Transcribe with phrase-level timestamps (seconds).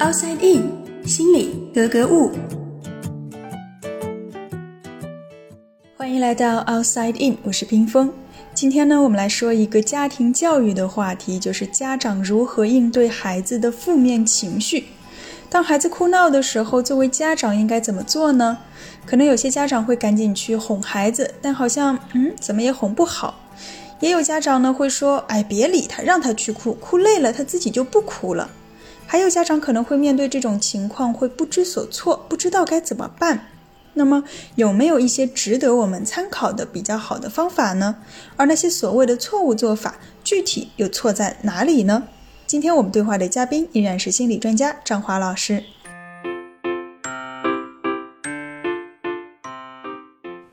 [0.00, 2.32] Outside In，心里格格物。
[5.94, 8.10] 欢迎来到 Outside In，我是冰峰。
[8.54, 14.86] 今天呢，我们来说一个家庭教育的话题，就是家长如何应对孩子的负面情绪。
[15.50, 18.56] 当孩子哭闹的时候，作为家长应该怎么做呢？
[19.04, 23.38] 可能有些家长会赶紧去哄孩子，但好像嗯，怎么也哄不好。
[24.00, 28.48] 也有家长呢会说，哎，别理他，让他去哭，哭累了他自己就不哭了。
[29.10, 33.48] 还有家长可能会面对这种情况会不知所措，不知道该怎么办。
[33.94, 34.22] 那么
[34.54, 37.96] 有没有一些值得我们参考的比较好的方法呢？
[38.36, 42.04] 而那些所谓的错误做法，具体又错在哪里呢？
[42.46, 45.64] 今天我们对话的嘉宾依然是心理专家张华老师。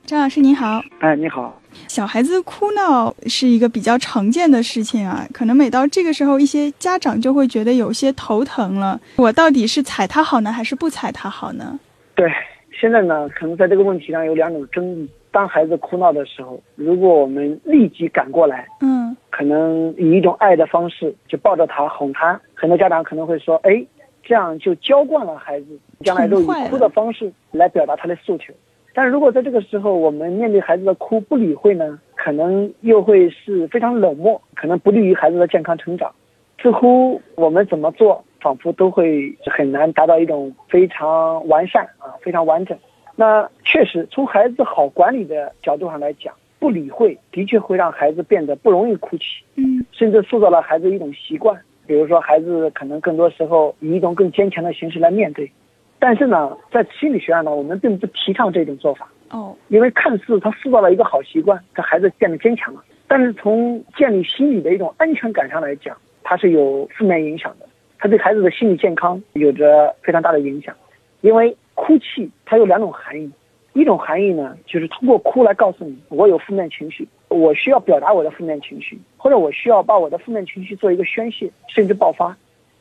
[0.07, 1.61] 张老师您好，哎，你好。
[1.87, 8.99] 小孩子哭闹是一个比较常见的事情啊，可能每到这个时候，一些家长就会觉得有些头疼了。
[9.15, 11.79] 我到底是踩他好呢，还是不踩他好呢？
[12.15, 12.31] 对，
[12.79, 15.09] 现在呢，可能在这个问题上有两种争议。
[15.29, 23.85] 当孩子哭闹的时候，如果我们立即赶过来，嗯，可能以一种爱的方式就抱着他哄他，很多家长可能会说，哎，
[24.23, 28.51] 这样就娇惯了孩子，将来都以哭的方式来表达他的诉求。
[28.97, 36.11] 但是如果在这个时候我们面对孩子的哭不理会呢，可能又会是非常冷漠，可能不利于孩子的健康成长。
[36.59, 42.75] 似乎我们怎么做，仿佛都会很难达到一种非常完善啊，非常完整。
[43.15, 49.23] 那确实从孩子好管理的角度上来讲，不理会的确会让孩子变得不容易哭泣，
[49.57, 51.55] 嗯，甚至塑造了孩子一种习惯。
[51.85, 55.51] 比如说，孩子可能更多时候以一种更坚强的形式来面对。
[55.99, 59.07] 但是呢，在心理学上呢，我们并不提倡这种做法。
[59.29, 70.73] 哦，因为看似他塑造了一个好习惯，这孩子变得坚强了，但是从建立心理的一种安全感上来讲，它是有负面影响的，它对孩子的心理健康有着非常大的影响。
[71.21, 73.29] 因为哭泣它有两种含义，
[73.73, 82.37] 一种含义呢，就是通过哭来告诉你我有负面情绪，我需要表达我的负面情绪，或者我需要把我的负面情绪做一个宣泄，甚至爆发。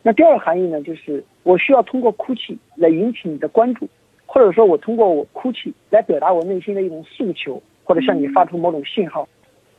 [0.07, 3.89] 那第二个含义呢，就是我需要通过哭泣来引起你的关注，
[4.25, 9.29] 或者说我通过我哭泣来表达我内心的一种诉求，或者向你发出某种信号。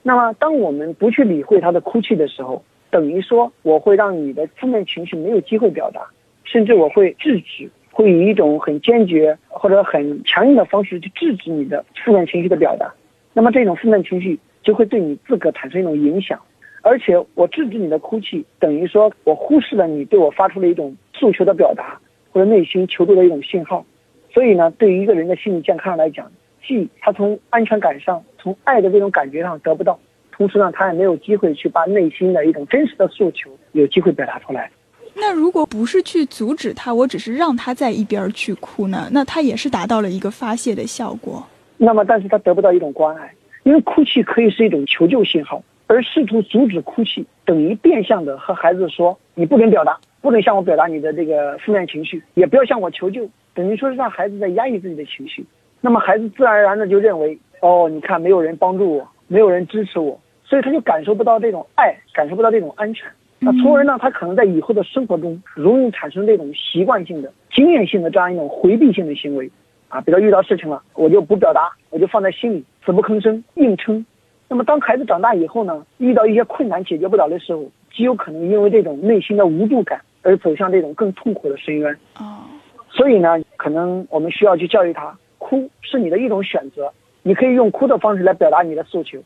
[0.03, 6.05] 那么，当我们不去理会他的哭泣的时候，等于说我会让你的负面情绪没有机会表达，
[6.43, 12.93] 甚至我会制止，会以一种很坚决或者很强硬的方式去制止你的负面情绪的表达。
[13.31, 16.37] 那么，这种负面情绪就会对你自个产生一种影响。
[16.81, 21.99] 而且我制止你的哭泣，等于说我忽视了你对我发出了一种诉求的表达，
[22.31, 23.85] 或者内心求助的一种信号。
[24.31, 26.31] 所以呢，对于一个人的心理健康来讲，
[26.65, 29.99] 既他从安全感上、从爱的这种感觉上得不到，
[30.31, 34.69] 同时呢，他也没有机会去把内心的一种真实的诉求有机会表达出来。
[35.15, 39.09] 那如果不是去阻止他，我只是让他在一边去哭呢？
[39.11, 41.43] 那他也是达到了一个发泄的效果。
[41.77, 43.33] 那么，但是他得不到一种关爱，
[43.63, 45.63] 因为哭泣可以是一种求救信号。
[45.87, 55.45] 而试图阻止哭泣，等于变相的和孩子说：“你不准表达，不准向我表达你的这个负面情绪，也不要向我求救。”等于说是让孩子在压抑自己的情绪。
[55.79, 63.09] 那么孩子自然而然的就认为：“哦，你看，没有人帮助我，没有人支持我，所以他就感受不到这种爱，感受不到这种安全。
[63.39, 69.49] 那从而呢，他可能在以后的生活中容易产生这种习惯性的、经验性的这样一种回避性的行为。
[69.87, 74.05] 啊，比如遇到事情了，我就不表达，我就放在心里，死不吭声，硬撑。”
[74.49, 81.93] 那么，当孩子长大以后呢，遇到一些困难解决不了的时候，极有可能因为这种内心的无助感而走向这种更痛苦的深渊。
[82.17, 82.45] 哦，
[82.89, 86.91] 所以呢，可能我们需要去教育他，哭是你的一种选择，
[87.23, 89.19] 你可以用哭的方式来表达你的诉求，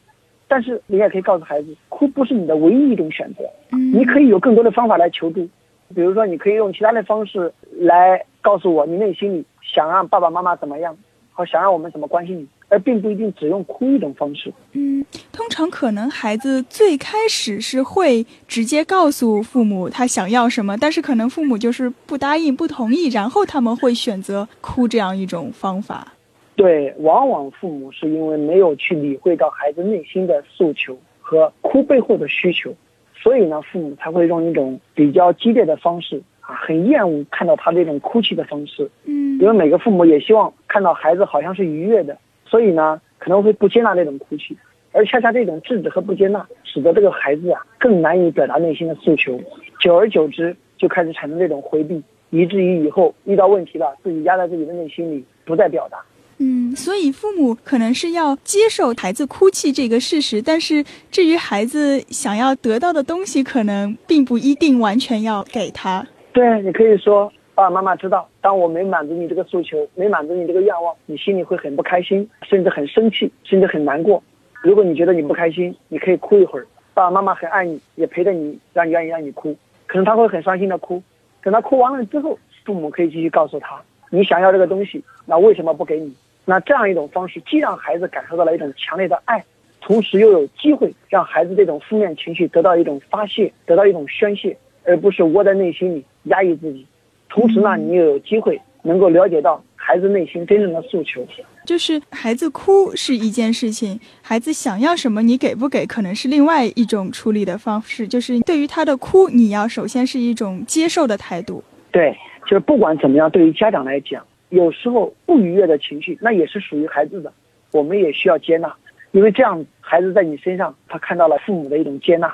[0.48, 3.44] 但是你也可以告诉孩子，哭不是你的唯一一种选择。
[3.72, 5.48] 嗯，你可以有更多的方法来求助，
[5.94, 10.98] 比如说，你可以用其他的方式来告诉我，你内心里想让爸爸妈妈怎么样，
[11.32, 12.48] 和想让我们怎么关心你。
[12.72, 14.52] 而并不一定只用哭一种方式。
[14.72, 26.14] 嗯，通常可能孩子最开始是会直接告诉父母他想要什么，但是可能父母就是不答应、不同意，然后他们会选择哭这样一种方法。
[26.56, 32.73] 对，往往父母是因为没有去理会到孩子内心的诉求和哭背后的需求，
[33.22, 38.90] 所以呢，父母才会用一种比较激烈的方式啊，很厌恶看到他这种哭泣的方式。
[39.03, 42.18] 嗯，因为每个父母也希望看到孩子好像是愉悦的。
[42.52, 44.58] 所以呢，可能会不接纳那种哭泣，
[44.92, 49.40] 而恰恰这种制止和不接纳，使得这个孩子啊更难以表达内心的诉求，
[49.80, 55.98] 久而久之就开始产生这种回避，以至于以后遇到问题了，自己压在自己的内心里，不再表达。
[56.40, 66.06] 嗯，所以父母可能是要接受孩子哭泣这个事实，但是至于孩子想要得到的东西，可能并不一定完全要给他。
[66.34, 67.32] 对，你可以说。
[67.53, 74.24] 爸爸妈妈知道，当我没满足你这个诉求，没满足你这个愿望，你心里会很不开心，甚至很生气，甚至很难过。
[74.64, 79.56] 如果你觉得你不开心，你可以哭一会儿，爸爸妈妈很爱你，也陪着你，让愿意让你哭。
[79.86, 81.03] 可能他会很伤心的哭，
[81.44, 86.16] 等他哭完了之后，父母可以继续告诉他，你想要这个东西，那为什么不给你？
[86.46, 89.44] 那这样一种方式，既让孩子感受到了一种强烈的爱，
[89.82, 96.88] 同时又有机会让孩子这种负面情绪得到一种发泄，得到一种宣泄，而不是窝在内心里压抑自己。
[97.32, 101.26] 同时呢，你又有机会能够了解到孩子内心真正的诉求。
[101.66, 108.06] 就是孩子哭是一件事情，孩子想要什么，你给不给，可能是另外一种处理的方式。
[108.08, 111.64] 就是对于他的哭，你要首先是一种接受的态度。
[111.92, 112.14] 对，
[112.44, 117.32] 就是不管怎么样，对于家长来讲，有时候不愉悦的情绪，那也是属于孩子的，
[117.72, 118.76] 我们也需要接纳，
[119.12, 122.34] 因为这样孩子在你身上，他看到了父母的一种接纳。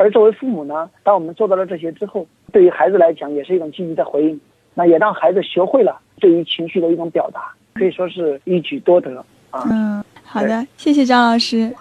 [0.00, 4.40] 而作为父母呢，当我们做到了这些之后，对于孩子来讲，也是一种积极的回应，
[4.72, 7.52] 那也让孩子学会了对于情绪的一种表达。
[7.74, 9.62] 可以说是一举多得啊！
[9.70, 11.74] 嗯，好的，谢谢张老师。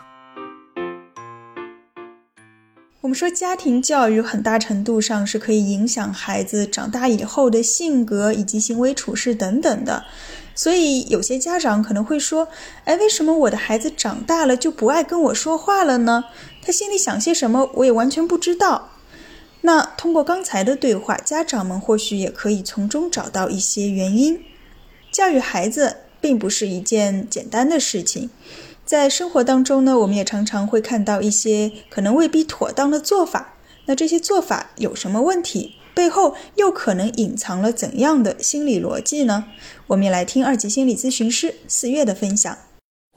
[2.99, 10.03] 我们说，家庭教育很大程度上是可以影响孩子长大以后的性格以及行为处事等等的。
[10.53, 12.49] 所以，有些家长可能会说
[12.83, 16.25] ：“哎，为什么我的孩子长大了就不爱跟我说话了呢？
[16.69, 18.91] 他心里想些什么，我也完全不知道。”
[19.61, 24.39] 那通过刚才的对话，家长们或许也可以从中找到一些原因。
[25.11, 28.29] 教育孩子并不是一件简单的事情，
[28.85, 33.55] 在生活当中呢，我们也常常会看到一些可能未必妥当的做法。
[33.87, 35.73] 那这些做法有什么问题？
[35.95, 39.45] 背后又可能隐藏了怎样的心理逻辑呢？
[39.87, 42.55] 我们也来听二级心理咨询师四月的分享。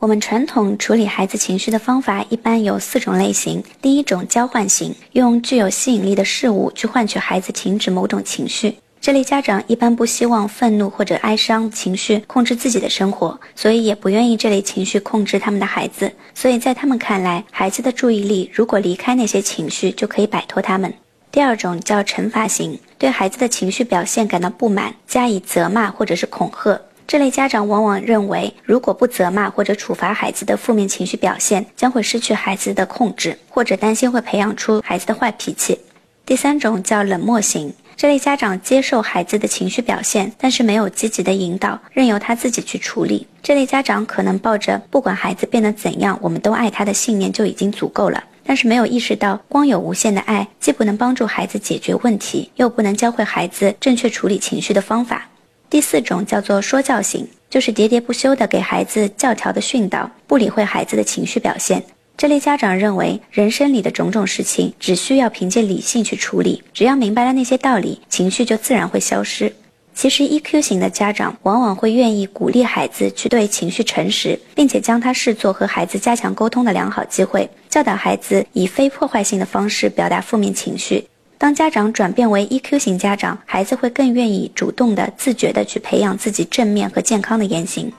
[0.03, 3.63] 我们传统处理孩子情绪的方法一般有四种类型。
[3.81, 8.77] 第一种交换型，用具有吸引力的事物去换取孩子停止某种情绪。
[9.01, 16.13] 这类家长一般不希望愤怒或者哀伤情绪控制自己的生活，所以也不愿意这类情绪控制他们的孩子。
[16.35, 20.93] 所以在他们看来，孩子的注意力如果离开那些情绪，就可以摆脱他们。
[21.31, 26.81] 第二种叫惩罚型，对孩子的情绪表现感到不满，加以责骂或者是恐吓。
[27.13, 35.79] 这类家长往往认为，如果不责骂或者处罚孩子的负面情绪表现，将会失去孩子的控制，或者担心会培养出孩子的坏脾气。
[36.25, 37.71] 第三种叫冷漠型。
[37.99, 43.27] 这类家长接受孩子的情绪表现，但是没有积极的引导，任由他自己去处理。
[43.43, 55.29] 这类家长可能抱着不管孩子变得怎样，我们都爱他的信念就已经足够了，但是没有意识到，光有无限的爱，既不能帮助孩子解决问题，又不能教会孩子正确处理情绪的方法。
[55.73, 61.83] 第四种叫做说教型，就是喋喋不休的给孩子教条的训导，不理会孩子的情绪表现。
[62.15, 69.51] 这类家长认为，人生里的种种事情只需要凭借理性去处理，只要明白了那些道理，情绪就自然会消失。
[69.95, 81.03] 其实，EQ 型的家长往往会愿意鼓励孩子去对情绪诚实，并且将它视作和孩子加强沟通的良好机会，教导孩子以非破坏性的方式表达负面情绪。
[81.43, 87.93] 当家长转变为 EQ 型家长，孩子会更愿意主动的、自觉的去培养自己正面和健康的言行。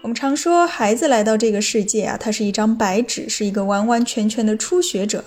[0.00, 5.24] 我们常说，孩子来到这个世界啊，他是一张白纸，是一个完完全全的初学者。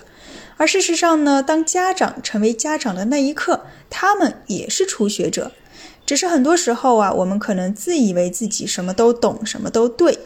[0.56, 5.52] 而事实上呢，当家长成为家长的那一刻，他们也是初学者。
[6.06, 10.18] 只是很多时候啊，我们可能自以为自己什么都懂，什么都对。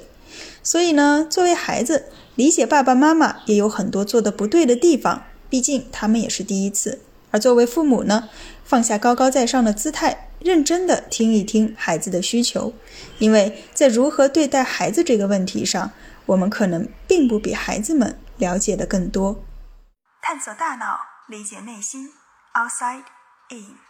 [0.62, 2.04] 所以呢，作为孩子，
[2.38, 7.00] 理解爸爸妈妈也有很多做的不对的地方，毕竟他们也是第一次。
[7.32, 8.28] 而作为父母呢，
[8.64, 10.28] 放下高高在上的姿态。
[10.38, 12.72] 认真的听一听孩子的需求，
[13.18, 15.90] 因为在如何对待孩子这个问题上，
[16.26, 19.42] 我们可能并不比孩子们了解的更多。
[20.22, 22.08] 探索大脑，理解内心
[22.54, 23.02] ，Outside
[23.50, 23.87] In。